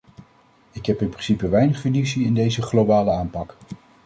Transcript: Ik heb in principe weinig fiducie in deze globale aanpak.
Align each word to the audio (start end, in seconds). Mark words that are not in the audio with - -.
Ik 0.71 0.85
heb 0.85 1.01
in 1.01 1.09
principe 1.09 1.49
weinig 1.49 1.79
fiducie 1.79 2.25
in 2.25 2.33
deze 2.33 2.61
globale 2.61 3.11
aanpak. 3.11 3.57